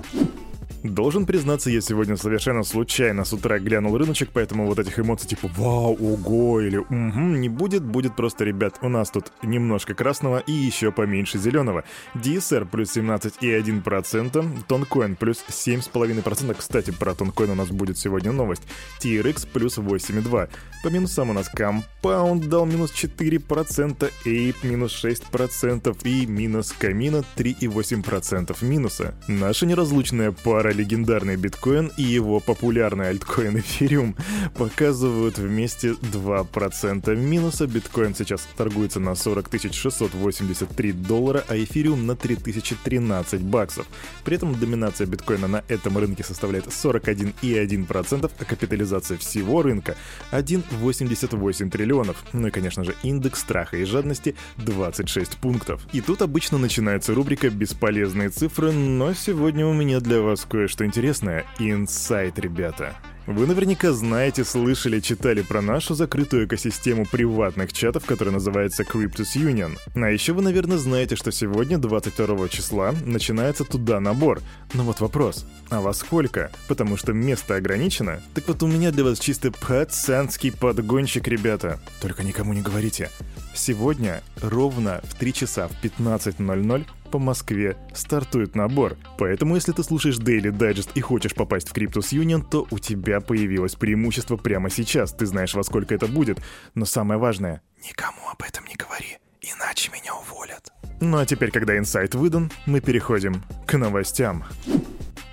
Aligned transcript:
Должен 0.83 1.25
признаться, 1.25 1.69
я 1.69 1.79
сегодня 1.79 2.17
совершенно 2.17 2.63
случайно 2.63 3.23
с 3.23 3.31
утра 3.31 3.57
глянул 3.57 3.97
рыночек, 3.97 4.31
поэтому 4.33 4.65
вот 4.65 4.79
этих 4.79 4.99
эмоций 4.99 5.29
типа 5.29 5.49
«Вау, 5.55 5.97
ого» 5.97 6.59
или 6.59 6.75
«Угу» 6.75 6.91
не 6.91 7.47
будет, 7.47 7.83
будет 7.83 8.17
просто, 8.17 8.43
ребят, 8.43 8.79
у 8.81 8.89
нас 8.89 9.09
тут 9.09 9.31
немножко 9.41 9.93
красного 9.93 10.39
и 10.39 10.51
еще 10.51 10.91
поменьше 10.91 11.37
зеленого. 11.37 11.85
DSR 12.15 12.67
плюс 12.69 12.97
17,1%, 12.97 14.63
Тонкоин 14.67 15.15
плюс 15.15 15.45
7,5%, 15.47 16.53
кстати, 16.59 16.91
про 16.91 17.15
Тонкоин 17.15 17.51
у 17.51 17.55
нас 17.55 17.69
будет 17.69 17.97
сегодня 17.97 18.33
новость, 18.33 18.63
TRX 19.01 19.47
плюс 19.53 19.77
8,2%. 19.77 20.49
По 20.83 20.89
минусам 20.89 21.29
у 21.29 21.33
нас 21.33 21.49
Compound 21.49 22.49
дал 22.49 22.65
минус 22.65 22.91
4%, 22.91 24.11
Ape 24.25 24.55
минус 24.63 25.01
6% 25.01 25.97
и 26.03 26.25
минус 26.25 26.73
Камина 26.77 27.23
3,8% 27.37 28.57
минуса. 28.65 29.15
Наша 29.29 29.65
неразлучная 29.65 30.33
пара 30.33 30.72
легендарный 30.73 31.35
биткоин 31.35 31.91
и 31.97 32.03
его 32.03 32.39
популярный 32.39 33.09
альткоин 33.09 33.59
эфириум 33.59 34.15
показывают 34.55 35.37
вместе 35.37 35.91
2% 35.91 37.15
минуса. 37.15 37.67
Биткоин 37.67 38.15
сейчас 38.15 38.47
торгуется 38.57 38.99
на 38.99 39.15
40 39.15 39.49
683 39.71 40.91
доллара, 40.91 41.43
а 41.47 41.55
эфириум 41.55 42.05
на 42.05 42.15
3013 42.15 43.41
баксов. 43.41 43.87
При 44.23 44.35
этом 44.35 44.59
доминация 44.59 45.07
биткоина 45.07 45.47
на 45.47 45.63
этом 45.67 45.97
рынке 45.97 46.23
составляет 46.23 46.67
41,1%, 46.67 48.31
а 48.37 48.45
капитализация 48.45 49.17
всего 49.17 49.61
рынка 49.61 49.95
1,88 50.31 51.69
триллионов. 51.69 52.23
Ну 52.33 52.47
и, 52.47 52.51
конечно 52.51 52.83
же, 52.83 52.95
индекс 53.03 53.39
страха 53.41 53.77
и 53.77 53.83
жадности 53.83 54.35
26 54.57 55.37
пунктов. 55.37 55.81
И 55.93 56.01
тут 56.01 56.21
обычно 56.21 56.57
начинается 56.57 57.13
рубрика 57.13 57.49
«Бесполезные 57.49 58.29
цифры», 58.29 58.71
но 58.71 59.13
сегодня 59.13 59.65
у 59.65 59.73
меня 59.73 59.99
для 59.99 60.21
вас 60.21 60.45
кое 60.49 60.62
кое-что 60.63 60.85
интересное. 60.85 61.45
Инсайт, 61.59 62.39
ребята. 62.39 62.95
Вы 63.27 63.47
наверняка 63.47 63.91
знаете, 63.91 64.45
слышали, 64.45 65.01
читали 65.01 65.41
про 65.41 65.61
нашу 65.61 65.93
закрытую 65.93 66.45
экосистему 66.45 67.05
приватных 67.05 67.73
чатов, 67.73 68.05
которая 68.05 68.33
называется 68.33 68.83
Cryptus 68.83 69.35
Union. 69.35 69.77
А 69.93 70.09
еще 70.09 70.31
вы, 70.31 70.41
наверное, 70.41 70.77
знаете, 70.77 71.17
что 71.17 71.33
сегодня, 71.33 71.77
22 71.77 72.47
числа, 72.47 72.95
начинается 73.05 73.65
туда 73.65 73.99
набор. 73.99 74.41
Но 74.73 74.83
вот 74.83 75.01
вопрос, 75.01 75.45
а 75.69 75.81
во 75.81 75.93
сколько? 75.93 76.49
Потому 76.69 76.95
что 76.95 77.11
место 77.11 77.55
ограничено. 77.55 78.21
Так 78.33 78.47
вот 78.47 78.63
у 78.63 78.67
меня 78.67 78.91
для 78.91 79.03
вас 79.03 79.19
чисто 79.19 79.51
пацанский 79.51 80.53
подгонщик, 80.53 81.27
ребята. 81.27 81.81
Только 82.01 82.23
никому 82.23 82.53
не 82.53 82.61
говорите. 82.61 83.09
Сегодня 83.53 84.23
ровно 84.41 85.01
в 85.03 85.15
3 85.15 85.33
часа 85.33 85.67
в 85.67 85.83
15.00 85.83 86.85
по 87.13 87.19
Москве 87.19 87.77
стартует 87.93 88.55
набор. 88.55 88.97
Поэтому, 89.19 89.53
если 89.53 89.71
ты 89.71 89.83
слушаешь 89.83 90.17
Daily 90.17 90.49
Digest 90.49 90.89
и 90.95 91.01
хочешь 91.01 91.35
попасть 91.35 91.69
в 91.69 91.73
Cryptus 91.75 92.11
Union, 92.11 92.43
то 92.43 92.65
у 92.71 92.79
тебя 92.79 93.21
появилось 93.21 93.75
преимущество 93.75 94.35
прямо 94.35 94.71
сейчас. 94.71 95.13
Ты 95.13 95.27
знаешь, 95.27 95.53
во 95.53 95.61
сколько 95.61 95.93
это 95.93 96.07
будет. 96.07 96.39
Но 96.73 96.85
самое 96.85 97.19
важное— 97.19 97.61
никому 97.87 98.29
об 98.31 98.41
этом 98.41 98.65
не 98.65 98.73
говори, 98.73 99.19
иначе 99.41 99.91
меня 99.91 100.15
уволят. 100.15 100.71
Ну 101.01 101.19
а 101.19 101.25
теперь, 101.27 101.51
когда 101.51 101.77
инсайт 101.77 102.15
выдан, 102.15 102.51
мы 102.65 102.81
переходим 102.81 103.43
к 103.67 103.77
новостям. 103.77 104.45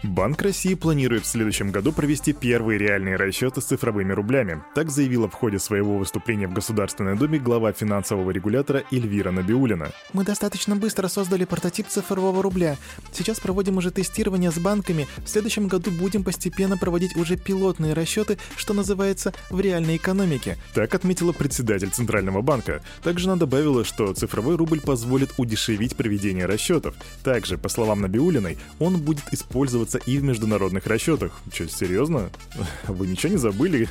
Банк 0.02 0.40
России 0.40 0.72
планирует 0.72 1.24
в 1.24 1.26
следующем 1.26 1.70
году 1.70 1.92
провести 1.92 2.32
первые 2.32 2.78
реальные 2.78 3.16
расчеты 3.16 3.60
с 3.60 3.66
цифровыми 3.66 4.12
рублями. 4.12 4.62
Так 4.74 4.90
заявила 4.90 5.28
в 5.28 5.34
ходе 5.34 5.58
своего 5.58 5.98
выступления 5.98 6.48
в 6.48 6.54
Государственной 6.54 7.18
Думе 7.18 7.38
глава 7.38 7.72
финансового 7.72 8.30
регулятора 8.30 8.84
Эльвира 8.90 9.30
Набиулина. 9.30 9.90
Мы 10.14 10.24
достаточно 10.24 10.74
быстро 10.74 11.08
создали 11.08 11.44
прототип 11.44 11.86
цифрового 11.88 12.42
рубля. 12.42 12.78
Сейчас 13.12 13.40
проводим 13.40 13.76
уже 13.76 13.90
тестирование 13.90 14.50
с 14.50 14.58
банками. 14.58 15.06
В 15.18 15.28
следующем 15.28 15.68
году 15.68 15.90
будем 15.90 16.24
постепенно 16.24 16.78
проводить 16.78 17.14
уже 17.16 17.36
пилотные 17.36 17.92
расчеты, 17.92 18.38
что 18.56 18.72
называется, 18.72 19.34
в 19.50 19.60
реальной 19.60 19.96
экономике. 19.96 20.56
Так 20.72 20.94
отметила 20.94 21.32
председатель 21.32 21.90
Центрального 21.90 22.40
банка. 22.40 22.82
Также 23.02 23.26
она 23.26 23.36
добавила, 23.36 23.84
что 23.84 24.14
цифровой 24.14 24.56
рубль 24.56 24.80
позволит 24.80 25.34
удешевить 25.36 25.94
проведение 25.94 26.46
расчетов. 26.46 26.94
Также, 27.22 27.58
по 27.58 27.68
словам 27.68 28.00
Набиулиной, 28.00 28.56
он 28.78 28.96
будет 28.96 29.24
использоваться 29.32 29.89
используется 29.90 29.98
и 29.98 30.18
в 30.18 30.24
международных 30.24 30.86
расчетах. 30.86 31.32
Че, 31.52 31.68
серьезно? 31.68 32.30
Вы 32.86 33.06
ничего 33.06 33.32
не 33.32 33.38
забыли? 33.38 33.88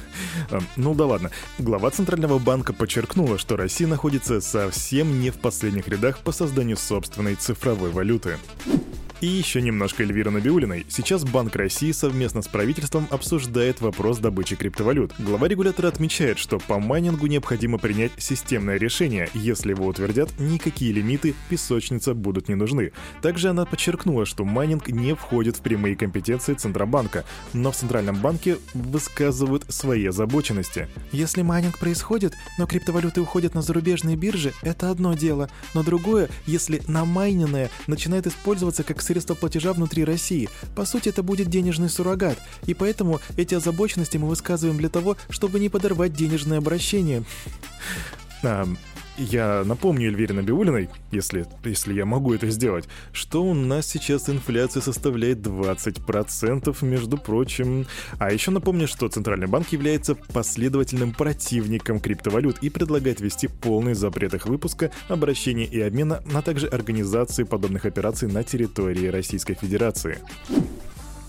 А, 0.49 0.59
ну 0.75 0.95
да 0.95 1.05
ладно. 1.05 1.31
Глава 1.57 1.91
Центрального 1.91 2.39
банка 2.39 2.73
подчеркнула, 2.73 3.37
что 3.37 3.57
Россия 3.57 3.87
находится 3.87 4.41
совсем 4.41 5.19
не 5.19 5.29
в 5.29 5.37
последних 5.37 5.87
рядах 5.87 6.19
по 6.19 6.31
созданию 6.31 6.77
собственной 6.77 7.35
цифровой 7.35 7.89
валюты. 7.91 8.37
И 9.21 9.27
еще 9.27 9.61
немножко 9.61 10.03
Эльвира 10.03 10.29
Набиулиной. 10.29 10.85
Сейчас 10.87 11.25
Банк 11.25 11.53
России 11.57 11.91
совместно 11.91 12.41
с 12.41 12.47
правительством 12.47 13.05
обсуждает 13.09 13.81
вопрос 13.81 14.19
добычи 14.19 14.55
криптовалют. 14.55 15.11
Глава 15.19 15.49
регулятора 15.49 15.89
отмечает, 15.89 16.37
что 16.37 16.57
по 16.57 16.79
майнингу 16.79 17.27
необходимо 17.27 17.79
принять 17.79 18.13
системное 18.17 18.77
решение. 18.77 19.29
Если 19.33 19.71
его 19.71 19.87
утвердят, 19.87 20.29
никакие 20.39 20.93
лимиты 20.93 21.35
песочница 21.49 22.13
будут 22.13 22.47
не 22.47 22.55
нужны. 22.55 22.93
Также 23.21 23.49
она 23.49 23.65
подчеркнула, 23.65 24.25
что 24.25 24.45
майнинг 24.45 24.87
не 24.87 25.13
входит 25.15 25.57
в 25.57 25.61
прямые 25.61 25.97
компетенции 25.97 26.53
Центробанка, 26.53 27.25
но 27.51 27.73
в 27.73 27.75
Центральном 27.75 28.15
банке 28.21 28.57
высказывают 28.73 29.65
свои 29.67 30.05
озабоченности. 30.05 30.87
Если 31.11 31.41
майнинг 31.41 31.77
происходит, 31.77 32.35
но 32.57 32.65
криптовалюты 32.65 33.19
уходят 33.19 33.53
на 33.53 33.61
зарубежные 33.61 34.15
биржи, 34.15 34.53
это 34.61 34.89
одно 34.89 35.13
дело. 35.13 35.49
Но 35.73 35.83
другое, 35.83 36.29
если 36.45 36.81
намайненное 36.87 37.69
начинает 37.87 38.25
использоваться 38.25 38.83
как 38.83 39.01
средство 39.09 39.33
платежа 39.33 39.73
внутри 39.73 40.05
России. 40.05 40.49
По 40.75 40.85
сути, 40.85 41.09
это 41.09 41.23
будет 41.23 41.47
денежный 41.49 41.89
суррогат, 41.89 42.37
и 42.67 42.75
поэтому 42.75 43.19
эти 43.37 43.55
озабоченности 43.55 44.17
мы 44.17 44.27
высказываем 44.27 44.77
для 44.77 44.89
того, 44.89 45.17
чтобы 45.29 45.59
не 45.59 45.69
подорвать 45.69 46.13
денежное 46.13 46.59
обращение. 46.59 47.23
Я 49.19 49.63
напомню 49.65 50.07
Эльвире 50.07 50.33
Набиулиной, 50.33 50.89
если, 51.11 51.45
если 51.65 51.93
я 51.93 52.05
могу 52.05 52.33
это 52.33 52.49
сделать, 52.49 52.87
что 53.11 53.43
у 53.43 53.53
нас 53.53 53.85
сейчас 53.85 54.29
инфляция 54.29 54.81
составляет 54.81 55.39
20%, 55.39 56.85
между 56.85 57.17
прочим. 57.17 57.85
А 58.17 58.31
еще 58.31 58.51
напомню, 58.51 58.87
что 58.87 59.09
Центральный 59.09 59.47
банк 59.47 59.67
является 59.73 60.15
последовательным 60.15 61.11
противником 61.11 61.99
криптовалют 61.99 62.59
и 62.61 62.69
предлагает 62.69 63.19
ввести 63.19 63.49
полный 63.49 63.93
запрет 63.93 64.35
их 64.35 64.45
выпуска, 64.45 64.89
обращения 65.09 65.65
и 65.65 65.81
обмена, 65.81 66.23
а 66.33 66.41
также 66.41 66.67
организации 66.67 67.43
подобных 67.43 67.83
операций 67.83 68.31
на 68.31 68.45
территории 68.45 69.07
Российской 69.07 69.55
Федерации. 69.55 70.19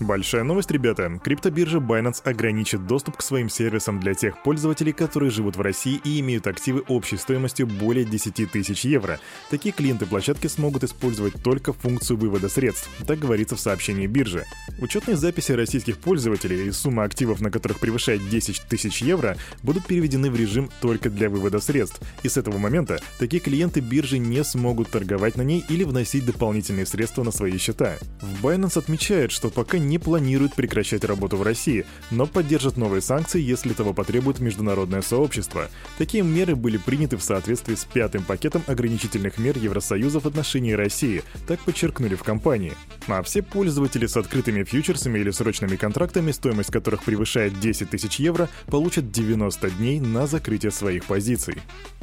Большая 0.01 0.43
новость, 0.43 0.71
ребята. 0.71 1.21
Криптобиржа 1.23 1.77
Binance 1.77 2.23
ограничит 2.23 2.87
доступ 2.87 3.17
к 3.17 3.21
своим 3.21 3.49
сервисам 3.49 3.99
для 3.99 4.15
тех 4.15 4.41
пользователей, 4.41 4.93
которые 4.93 5.29
живут 5.29 5.57
в 5.57 5.61
России 5.61 6.01
и 6.03 6.19
имеют 6.21 6.47
активы 6.47 6.83
общей 6.87 7.17
стоимостью 7.17 7.67
более 7.67 8.03
10 8.03 8.51
тысяч 8.51 8.83
евро. 8.83 9.19
Такие 9.51 9.71
клиенты 9.71 10.07
площадки 10.07 10.47
смогут 10.47 10.83
использовать 10.83 11.35
только 11.43 11.71
функцию 11.71 12.17
вывода 12.17 12.49
средств, 12.49 12.89
так 13.05 13.19
говорится 13.19 13.55
в 13.55 13.59
сообщении 13.59 14.07
биржи. 14.07 14.43
Учетные 14.79 15.17
записи 15.17 15.51
российских 15.51 15.99
пользователей 15.99 16.65
и 16.65 16.71
сумма 16.71 17.03
активов, 17.03 17.39
на 17.39 17.51
которых 17.51 17.79
превышает 17.79 18.27
10 18.27 18.63
тысяч 18.67 19.03
евро, 19.03 19.37
будут 19.61 19.85
переведены 19.85 20.31
в 20.31 20.35
режим 20.35 20.71
только 20.81 21.11
для 21.11 21.29
вывода 21.29 21.59
средств. 21.59 22.01
И 22.23 22.29
с 22.29 22.37
этого 22.37 22.57
момента 22.57 22.99
такие 23.19 23.39
клиенты 23.39 23.81
биржи 23.81 24.17
не 24.17 24.43
смогут 24.43 24.89
торговать 24.89 25.35
на 25.35 25.43
ней 25.43 25.63
или 25.69 25.83
вносить 25.83 26.25
дополнительные 26.25 26.87
средства 26.87 27.21
на 27.21 27.29
свои 27.31 27.59
счета. 27.59 27.97
В 28.19 28.43
Binance 28.43 28.79
отмечает, 28.79 29.31
что 29.31 29.51
пока 29.51 29.77
не 29.77 29.90
не 29.91 29.99
планирует 29.99 30.55
прекращать 30.55 31.03
работу 31.03 31.35
в 31.35 31.43
России, 31.43 31.85
но 32.11 32.25
поддержит 32.25 32.77
новые 32.77 33.01
санкции, 33.01 33.41
если 33.41 33.73
того 33.73 33.93
потребует 33.93 34.39
международное 34.39 35.01
сообщество. 35.01 35.69
Такие 35.97 36.23
меры 36.23 36.55
были 36.55 36.77
приняты 36.77 37.17
в 37.17 37.23
соответствии 37.23 37.75
с 37.75 37.83
пятым 37.83 38.23
пакетом 38.23 38.63
ограничительных 38.67 39.37
мер 39.37 39.57
Евросоюза 39.57 40.21
в 40.21 40.25
отношении 40.25 40.71
России, 40.71 41.23
так 41.45 41.59
подчеркнули 41.59 42.15
в 42.15 42.23
компании. 42.23 42.73
А 43.07 43.21
все 43.21 43.41
пользователи 43.41 44.05
с 44.05 44.15
открытыми 44.15 44.63
фьючерсами 44.63 45.19
или 45.19 45.31
срочными 45.31 45.75
контрактами, 45.75 46.31
стоимость 46.31 46.71
которых 46.71 47.03
превышает 47.03 47.59
10 47.59 47.89
тысяч 47.89 48.15
евро, 48.15 48.47
получат 48.67 49.11
90 49.11 49.71
дней 49.71 49.99
на 49.99 50.25
закрытие 50.25 50.71
своих 50.71 51.03
позиций. 51.03 51.57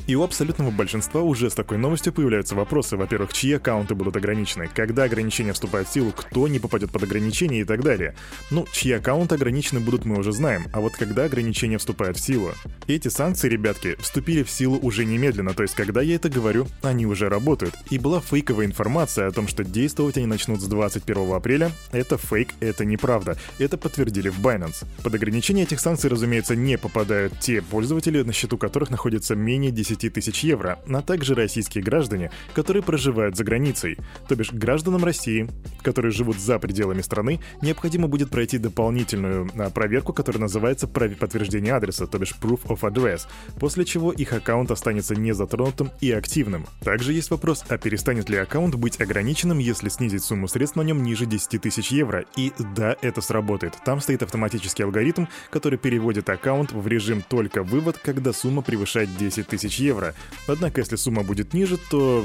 И 0.06 0.14
у 0.14 0.22
абсолютного 0.22 0.70
большинства 0.70 1.22
уже 1.22 1.48
с 1.48 1.54
такой 1.54 1.78
новостью 1.78 2.12
появляются 2.12 2.54
вопросы. 2.54 2.98
Во-первых, 2.98 3.32
чьи 3.32 3.54
аккаунты 3.54 3.94
будут 3.94 4.16
ограничены, 4.16 4.68
когда 4.74 5.04
ограничения 5.04 5.54
вступают 5.54 5.88
в 5.88 5.92
силу, 5.92 6.12
кто 6.12 6.48
не 6.48 6.58
попадет 6.58 6.90
под 6.90 7.04
ограничения 7.04 7.60
и 7.60 7.64
так 7.64 7.77
далее. 7.82 8.14
Ну, 8.50 8.66
чьи 8.72 8.92
аккаунты 8.92 9.34
ограничены 9.34 9.80
будут, 9.80 10.04
мы 10.04 10.18
уже 10.18 10.32
знаем, 10.32 10.66
а 10.72 10.80
вот 10.80 10.94
когда 10.94 11.24
ограничения 11.24 11.78
вступают 11.78 12.16
в 12.16 12.20
силу. 12.20 12.52
Эти 12.86 13.08
санкции, 13.08 13.48
ребятки, 13.48 13.96
вступили 14.00 14.42
в 14.42 14.50
силу 14.50 14.78
уже 14.78 15.04
немедленно, 15.04 15.54
то 15.54 15.62
есть 15.62 15.74
когда 15.74 16.02
я 16.02 16.16
это 16.16 16.28
говорю, 16.28 16.66
они 16.82 17.06
уже 17.06 17.28
работают. 17.28 17.74
И 17.90 17.98
была 17.98 18.20
фейковая 18.20 18.66
информация 18.66 19.26
о 19.26 19.32
том, 19.32 19.48
что 19.48 19.64
действовать 19.64 20.16
они 20.16 20.26
начнут 20.26 20.60
с 20.60 20.64
21 20.64 21.32
апреля. 21.32 21.72
Это 21.92 22.16
фейк, 22.16 22.50
это 22.60 22.84
неправда. 22.84 23.36
Это 23.58 23.78
подтвердили 23.78 24.28
в 24.28 24.40
Binance. 24.40 24.86
Под 25.02 25.14
ограничение 25.14 25.64
этих 25.64 25.80
санкций, 25.80 26.10
разумеется, 26.10 26.56
не 26.56 26.78
попадают 26.78 27.38
те 27.40 27.62
пользователи, 27.62 28.22
на 28.22 28.32
счету 28.32 28.58
которых 28.58 28.90
находится 28.90 29.34
менее 29.34 29.70
10 29.70 30.12
тысяч 30.12 30.44
евро, 30.44 30.78
а 30.88 31.02
также 31.02 31.34
российские 31.34 31.84
граждане, 31.84 32.30
которые 32.54 32.82
проживают 32.82 33.36
за 33.36 33.44
границей. 33.44 33.98
То 34.28 34.34
бишь 34.34 34.52
гражданам 34.52 35.04
России, 35.04 35.48
которые 35.82 36.12
живут 36.12 36.38
за 36.38 36.58
пределами 36.58 37.02
страны, 37.02 37.40
необходимо 37.68 38.08
будет 38.08 38.30
пройти 38.30 38.58
дополнительную 38.58 39.48
а, 39.56 39.70
проверку, 39.70 40.12
которая 40.12 40.40
называется 40.40 40.88
подтверждение 40.88 41.74
адреса, 41.74 42.06
то 42.06 42.18
бишь 42.18 42.34
Proof 42.40 42.66
of 42.66 42.80
Address, 42.80 43.26
после 43.60 43.84
чего 43.84 44.10
их 44.10 44.32
аккаунт 44.32 44.70
останется 44.70 45.14
незатронутым 45.14 45.90
и 46.00 46.10
активным. 46.10 46.66
Также 46.80 47.12
есть 47.12 47.30
вопрос, 47.30 47.64
а 47.68 47.78
перестанет 47.78 48.30
ли 48.30 48.38
аккаунт 48.38 48.74
быть 48.74 49.00
ограниченным, 49.00 49.58
если 49.58 49.88
снизить 49.88 50.24
сумму 50.24 50.48
средств 50.48 50.76
на 50.76 50.82
нем 50.82 51.02
ниже 51.02 51.26
10 51.26 51.60
тысяч 51.60 51.88
евро? 51.88 52.24
И 52.36 52.52
да, 52.74 52.96
это 53.02 53.20
сработает. 53.20 53.74
Там 53.84 54.00
стоит 54.00 54.22
автоматический 54.22 54.82
алгоритм, 54.82 55.26
который 55.50 55.78
переводит 55.78 56.28
аккаунт 56.30 56.72
в 56.72 56.86
режим 56.86 57.22
только 57.22 57.62
вывод, 57.62 57.98
когда 57.98 58.32
сумма 58.32 58.62
превышает 58.62 59.14
10 59.16 59.46
тысяч 59.46 59.78
евро. 59.78 60.14
Однако, 60.46 60.80
если 60.80 60.96
сумма 60.96 61.22
будет 61.22 61.52
ниже, 61.52 61.78
то, 61.90 62.24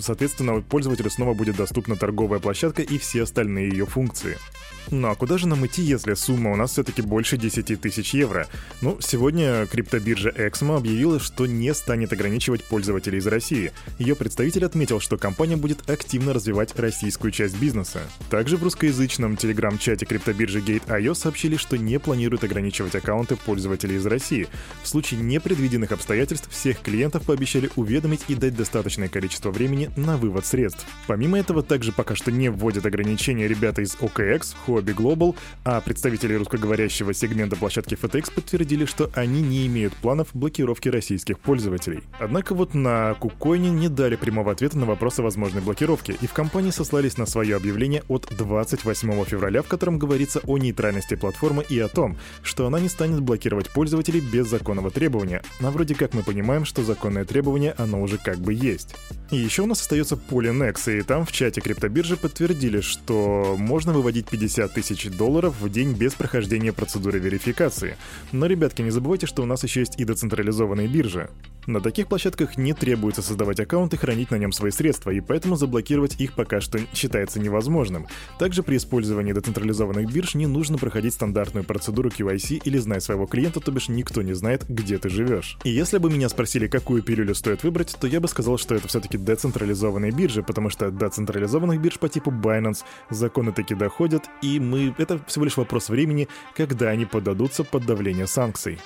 соответственно, 0.00 0.60
пользователю 0.62 1.10
снова 1.10 1.34
будет 1.34 1.56
доступна 1.56 1.96
торговая 1.96 2.40
площадка 2.40 2.82
и 2.82 2.98
все 2.98 3.22
остальные 3.22 3.68
ее 3.70 3.86
функции. 3.86 4.36
Ну 4.90 5.08
а 5.08 5.14
куда 5.14 5.38
же 5.38 5.46
нам 5.46 5.64
идти, 5.66 5.82
если 5.82 6.14
сумма 6.14 6.50
у 6.52 6.56
нас 6.56 6.72
все-таки 6.72 7.00
больше 7.00 7.36
10 7.36 7.80
тысяч 7.80 8.12
евро? 8.12 8.48
Ну, 8.80 8.98
сегодня 9.00 9.66
криптобиржа 9.66 10.30
Exmo 10.30 10.76
объявила, 10.76 11.20
что 11.20 11.46
не 11.46 11.72
станет 11.74 12.12
ограничивать 12.12 12.64
пользователей 12.64 13.18
из 13.18 13.26
России. 13.28 13.72
Ее 13.98 14.16
представитель 14.16 14.64
отметил, 14.64 14.98
что 14.98 15.16
компания 15.16 15.56
будет 15.56 15.88
активно 15.88 16.32
развивать 16.32 16.76
российскую 16.76 17.30
часть 17.30 17.56
бизнеса. 17.56 18.00
Также 18.30 18.56
в 18.56 18.64
русскоязычном 18.64 19.36
телеграм-чате 19.36 20.06
криптобиржи 20.06 20.58
Gate.io 20.58 21.14
сообщили, 21.14 21.56
что 21.56 21.78
не 21.78 22.00
планируют 22.00 22.42
ограничивать 22.42 22.96
аккаунты 22.96 23.36
пользователей 23.36 23.96
из 23.96 24.06
России. 24.06 24.48
В 24.82 24.88
случае 24.88 25.20
непредвиденных 25.20 25.92
обстоятельств 25.92 26.50
всех 26.50 26.80
клиентов 26.80 27.24
пообещали 27.24 27.70
уведомить 27.76 28.24
и 28.26 28.34
дать 28.34 28.56
достаточное 28.56 29.08
количество 29.08 29.52
времени 29.52 29.90
на 29.96 30.16
вывод 30.16 30.46
средств. 30.46 30.84
Помимо 31.06 31.38
этого, 31.38 31.62
также 31.62 31.92
пока 31.92 32.16
что 32.16 32.32
не 32.32 32.48
вводят 32.48 32.86
ограничения 32.86 33.46
ребята 33.46 33.82
из 33.82 33.94
OKX, 33.94 34.56
Huobi 34.66 34.79
Global, 34.88 35.36
а 35.64 35.80
представители 35.80 36.34
русскоговорящего 36.34 37.14
сегмента 37.14 37.56
площадки 37.56 37.94
FTX 37.94 38.32
подтвердили, 38.34 38.84
что 38.84 39.10
они 39.14 39.42
не 39.42 39.66
имеют 39.66 39.94
планов 39.94 40.28
блокировки 40.34 40.88
российских 40.88 41.38
пользователей. 41.38 42.02
Однако 42.18 42.54
вот 42.54 42.74
на 42.74 43.16
KuCoin 43.20 43.70
не 43.70 43.88
дали 43.88 44.16
прямого 44.16 44.52
ответа 44.52 44.78
на 44.78 44.86
вопрос 44.86 45.18
о 45.18 45.22
возможной 45.22 45.62
блокировке, 45.62 46.16
и 46.20 46.26
в 46.26 46.32
компании 46.32 46.70
сослались 46.70 47.16
на 47.16 47.26
свое 47.26 47.56
объявление 47.56 48.02
от 48.08 48.28
28 48.36 49.24
февраля, 49.24 49.62
в 49.62 49.68
котором 49.68 49.98
говорится 49.98 50.40
о 50.46 50.58
нейтральности 50.58 51.14
платформы 51.14 51.64
и 51.68 51.78
о 51.78 51.88
том, 51.88 52.16
что 52.42 52.66
она 52.66 52.80
не 52.80 52.88
станет 52.88 53.20
блокировать 53.20 53.70
пользователей 53.70 54.20
без 54.20 54.48
законного 54.48 54.90
требования. 54.90 55.42
А 55.60 55.70
вроде 55.70 55.94
как 55.94 56.14
мы 56.14 56.22
понимаем, 56.22 56.64
что 56.64 56.82
законное 56.82 57.24
требование 57.24 57.74
оно 57.78 58.02
уже 58.02 58.18
как 58.18 58.38
бы 58.38 58.52
есть. 58.52 58.96
И 59.30 59.36
еще 59.36 59.62
у 59.62 59.66
нас 59.66 59.80
остается 59.80 60.16
поле 60.16 60.50
Nex, 60.50 60.98
и 60.98 61.02
там 61.02 61.24
в 61.24 61.30
чате 61.30 61.60
криптобиржи 61.60 62.16
подтвердили, 62.16 62.80
что 62.80 63.54
можно 63.56 63.92
выводить 63.92 64.28
50 64.28 64.59
тысяч 64.68 65.08
долларов 65.10 65.54
в 65.60 65.68
день 65.68 65.92
без 65.92 66.14
прохождения 66.14 66.72
процедуры 66.72 67.18
верификации. 67.18 67.96
Но, 68.32 68.46
ребятки, 68.46 68.82
не 68.82 68.90
забывайте, 68.90 69.26
что 69.26 69.42
у 69.42 69.46
нас 69.46 69.62
еще 69.62 69.80
есть 69.80 69.98
и 69.98 70.04
децентрализованные 70.04 70.88
биржи. 70.88 71.30
На 71.66 71.80
таких 71.80 72.08
площадках 72.08 72.56
не 72.56 72.72
требуется 72.72 73.22
создавать 73.22 73.60
аккаунт 73.60 73.92
и 73.92 73.96
хранить 73.96 74.30
на 74.30 74.36
нем 74.36 74.50
свои 74.50 74.70
средства, 74.70 75.10
и 75.10 75.20
поэтому 75.20 75.56
заблокировать 75.56 76.18
их 76.18 76.32
пока 76.32 76.60
что 76.60 76.80
считается 76.94 77.38
невозможным. 77.38 78.06
Также 78.38 78.62
при 78.62 78.76
использовании 78.76 79.32
децентрализованных 79.32 80.10
бирж 80.10 80.34
не 80.34 80.46
нужно 80.46 80.78
проходить 80.78 81.14
стандартную 81.14 81.64
процедуру 81.64 82.08
KYC 82.08 82.62
или 82.64 82.78
знать 82.78 83.04
своего 83.04 83.26
клиента, 83.26 83.60
то 83.60 83.70
бишь 83.72 83.88
никто 83.88 84.22
не 84.22 84.32
знает, 84.32 84.64
где 84.68 84.98
ты 84.98 85.10
живешь. 85.10 85.58
И 85.62 85.70
если 85.70 85.98
бы 85.98 86.10
меня 86.10 86.28
спросили, 86.28 86.66
какую 86.66 87.02
пилюлю 87.02 87.34
стоит 87.34 87.62
выбрать, 87.62 87.94
то 88.00 88.06
я 88.06 88.20
бы 88.20 88.28
сказал, 88.28 88.56
что 88.58 88.74
это 88.74 88.88
все-таки 88.88 89.18
децентрализованные 89.18 90.12
биржи, 90.12 90.42
потому 90.42 90.70
что 90.70 90.90
до 90.90 91.08
централизованных 91.10 91.80
бирж 91.80 91.98
по 91.98 92.08
типу 92.08 92.30
Binance 92.30 92.84
законы 93.10 93.52
таки 93.52 93.74
доходят, 93.74 94.24
и 94.42 94.49
мы... 94.58 94.94
это 94.98 95.20
всего 95.26 95.44
лишь 95.44 95.56
вопрос 95.56 95.88
времени, 95.88 96.28
когда 96.56 96.88
они 96.88 97.04
поддадутся 97.04 97.64
под 97.64 97.86
давление 97.86 98.26
санкций. 98.26 98.78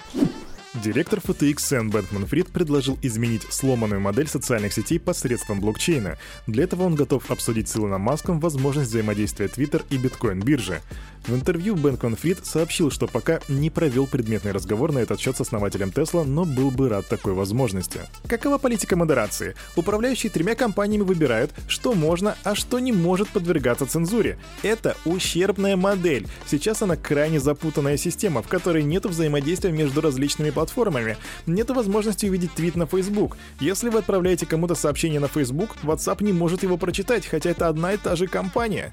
Директор 0.82 1.20
FTX 1.20 1.60
Сэм 1.60 1.90
Бэнкман 1.90 2.26
Фрид 2.26 2.48
предложил 2.48 2.98
изменить 3.00 3.44
сломанную 3.48 4.00
модель 4.00 4.26
социальных 4.26 4.72
сетей 4.72 4.98
посредством 4.98 5.60
блокчейна. 5.60 6.18
Для 6.48 6.64
этого 6.64 6.82
он 6.82 6.96
готов 6.96 7.30
обсудить 7.30 7.68
с 7.68 7.76
Илоном 7.76 8.00
Маском 8.00 8.40
возможность 8.40 8.90
взаимодействия 8.90 9.46
Twitter 9.46 9.84
и 9.90 9.96
биткоин-биржи. 9.96 10.80
В 11.26 11.34
интервью 11.34 11.74
Бенкон 11.74 12.16
Фрид 12.16 12.44
сообщил, 12.44 12.90
что 12.90 13.06
пока 13.06 13.40
не 13.48 13.70
провел 13.70 14.06
предметный 14.06 14.52
разговор 14.52 14.92
на 14.92 14.98
этот 14.98 15.20
счет 15.20 15.36
с 15.36 15.40
основателем 15.40 15.90
Тесла, 15.90 16.22
но 16.24 16.44
был 16.44 16.70
бы 16.70 16.90
рад 16.90 17.06
такой 17.06 17.32
возможности. 17.32 18.00
Какова 18.26 18.58
политика 18.58 18.94
модерации? 18.94 19.54
Управляющие 19.74 20.28
тремя 20.28 20.54
компаниями 20.54 21.02
выбирают, 21.02 21.52
что 21.66 21.94
можно, 21.94 22.36
а 22.44 22.54
что 22.54 22.78
не 22.78 22.92
может 22.92 23.28
подвергаться 23.28 23.86
цензуре. 23.86 24.38
Это 24.62 24.96
ущербная 25.06 25.76
модель. 25.76 26.26
Сейчас 26.46 26.82
она 26.82 26.96
крайне 26.96 27.40
запутанная 27.40 27.96
система, 27.96 28.42
в 28.42 28.48
которой 28.48 28.82
нет 28.82 29.06
взаимодействия 29.06 29.72
между 29.72 30.02
различными 30.02 30.50
платформами. 30.64 31.16
Нет 31.46 31.70
возможности 31.70 32.26
увидеть 32.26 32.54
твит 32.54 32.76
на 32.76 32.86
Facebook. 32.86 33.36
Если 33.60 33.90
вы 33.90 33.98
отправляете 33.98 34.46
кому-то 34.46 34.74
сообщение 34.74 35.20
на 35.20 35.28
Facebook, 35.28 35.76
WhatsApp 35.82 36.24
не 36.24 36.32
может 36.32 36.62
его 36.62 36.78
прочитать, 36.78 37.26
хотя 37.26 37.50
это 37.50 37.68
одна 37.68 37.92
и 37.92 37.96
та 37.96 38.16
же 38.16 38.26
компания. 38.26 38.90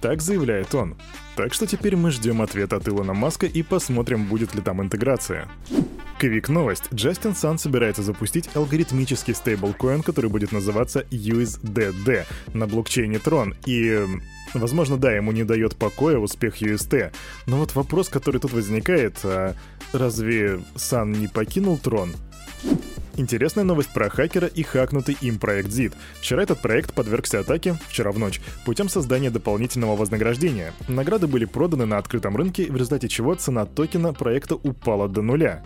Так 0.00 0.22
заявляет 0.22 0.74
он. 0.74 0.96
Так 1.36 1.52
что 1.52 1.66
теперь 1.66 1.96
мы 1.96 2.10
ждем 2.10 2.40
ответа 2.40 2.76
от 2.76 2.88
Илона 2.88 3.12
Маска 3.12 3.46
и 3.46 3.62
посмотрим, 3.62 4.24
будет 4.24 4.54
ли 4.54 4.62
там 4.62 4.80
интеграция. 4.80 5.48
Квик 6.18 6.48
новость. 6.48 6.84
Джастин 6.92 7.34
Сан 7.34 7.58
собирается 7.58 8.02
запустить 8.02 8.48
алгоритмический 8.54 9.34
стейблкоин, 9.34 10.02
который 10.02 10.30
будет 10.30 10.52
называться 10.52 11.00
USDD 11.10 12.24
на 12.54 12.66
блокчейне 12.66 13.16
Tron. 13.16 13.54
И 13.66 14.06
Возможно, 14.54 14.96
да, 14.96 15.12
ему 15.12 15.32
не 15.32 15.44
дает 15.44 15.76
покоя 15.76 16.18
успех 16.18 16.60
UST. 16.60 17.12
Но 17.46 17.58
вот 17.58 17.74
вопрос, 17.74 18.08
который 18.08 18.40
тут 18.40 18.52
возникает, 18.52 19.18
а 19.24 19.54
разве 19.92 20.60
Сан 20.76 21.12
не 21.12 21.28
покинул 21.28 21.78
трон? 21.78 22.12
Интересная 23.16 23.64
новость 23.64 23.92
про 23.92 24.08
хакера 24.08 24.46
и 24.46 24.62
хакнутый 24.62 25.16
им 25.20 25.38
проект 25.38 25.68
ZIT. 25.68 25.92
Вчера 26.20 26.42
этот 26.42 26.62
проект 26.62 26.94
подвергся 26.94 27.40
атаке, 27.40 27.76
вчера 27.88 28.12
в 28.12 28.18
ночь, 28.18 28.40
путем 28.64 28.88
создания 28.88 29.30
дополнительного 29.30 29.94
вознаграждения. 29.94 30.72
Награды 30.88 31.26
были 31.26 31.44
проданы 31.44 31.86
на 31.86 31.98
открытом 31.98 32.36
рынке, 32.36 32.70
в 32.70 32.76
результате 32.76 33.08
чего 33.08 33.34
цена 33.34 33.66
токена 33.66 34.14
проекта 34.14 34.54
упала 34.54 35.08
до 35.08 35.22
нуля 35.22 35.62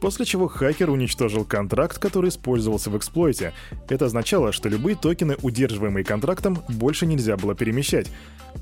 после 0.00 0.24
чего 0.24 0.48
хакер 0.48 0.90
уничтожил 0.90 1.44
контракт, 1.44 1.98
который 1.98 2.30
использовался 2.30 2.90
в 2.90 2.96
эксплойте. 2.96 3.52
Это 3.88 4.06
означало, 4.06 4.52
что 4.52 4.68
любые 4.68 4.96
токены, 4.96 5.36
удерживаемые 5.42 6.04
контрактом, 6.04 6.58
больше 6.68 7.06
нельзя 7.06 7.36
было 7.36 7.54
перемещать. 7.54 8.08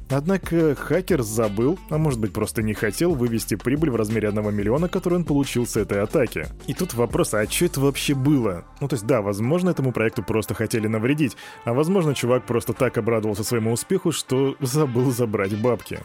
Однако 0.08 0.74
хакер 0.74 1.22
забыл, 1.22 1.78
а 1.90 1.98
может 1.98 2.20
быть 2.20 2.32
просто 2.32 2.62
не 2.62 2.74
хотел 2.74 3.14
вывести 3.14 3.56
прибыль 3.56 3.90
в 3.90 3.96
размере 3.96 4.28
1 4.28 4.54
миллиона, 4.54 4.88
которую 4.88 5.20
он 5.20 5.24
получил 5.24 5.66
с 5.66 5.76
этой 5.76 6.02
атаки. 6.02 6.46
И 6.66 6.74
тут 6.74 6.94
вопрос, 6.94 7.34
а 7.34 7.44
что 7.46 7.64
это 7.64 7.80
вообще 7.80 8.14
было? 8.14 8.64
Ну 8.80 8.88
то 8.88 8.94
есть 8.94 9.06
да, 9.06 9.20
возможно 9.20 9.70
этому 9.70 9.92
проекту 9.92 10.22
просто 10.22 10.54
хотели 10.54 10.86
навредить, 10.86 11.36
а 11.64 11.72
возможно 11.72 12.14
чувак 12.14 12.44
просто 12.46 12.72
так 12.72 12.98
обрадовался 12.98 13.42
своему 13.42 13.72
успеху, 13.72 14.12
что 14.12 14.56
забыл 14.60 15.10
забрать 15.10 15.58
бабки. 15.60 16.00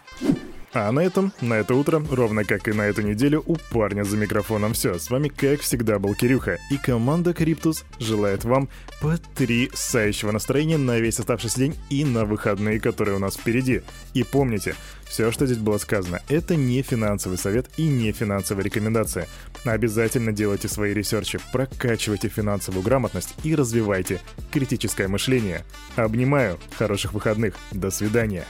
А 0.73 0.89
на 0.91 1.01
этом, 1.01 1.33
на 1.41 1.55
это 1.55 1.75
утро, 1.75 2.01
ровно 2.09 2.45
как 2.45 2.69
и 2.69 2.71
на 2.71 2.83
эту 2.83 3.01
неделю, 3.01 3.43
у 3.45 3.57
парня 3.71 4.03
за 4.03 4.15
микрофоном 4.15 4.71
все. 4.73 4.97
С 4.97 5.09
вами, 5.09 5.27
как 5.27 5.59
всегда, 5.59 5.99
был 5.99 6.15
Кирюха. 6.15 6.59
И 6.69 6.77
команда 6.77 7.33
Криптус 7.33 7.83
желает 7.99 8.45
вам 8.45 8.69
потрясающего 9.01 10.31
настроения 10.31 10.77
на 10.77 10.97
весь 10.99 11.19
оставшийся 11.19 11.57
день 11.57 11.75
и 11.89 12.05
на 12.05 12.23
выходные, 12.23 12.79
которые 12.79 13.17
у 13.17 13.19
нас 13.19 13.35
впереди. 13.35 13.81
И 14.13 14.23
помните, 14.23 14.75
Все, 15.11 15.29
что 15.29 15.45
здесь 15.45 15.57
было 15.57 15.77
сказано, 15.77 16.21
это 16.29 16.55
не 16.55 16.81
финансовый 16.83 17.37
совет 17.37 17.69
и 17.75 17.83
не 17.83 18.13
финансовая 18.13 18.63
рекомендация. 18.63 19.27
Обязательно 19.65 20.31
делайте 20.31 20.69
свои 20.69 20.93
research 20.93 21.28
и, 21.28 21.37
прокачивайте 21.51 22.29
финансовую 22.29 22.81
грамотность 22.81 23.35
и 23.43 23.53
развивайте 23.53 24.21
критическое 24.53 25.09
мышление. 25.09 25.65
Обнимаю, 25.97 26.59
хороших 26.77 27.11
выходных, 27.11 27.55
до 27.73 27.91
свидания. 27.91 28.45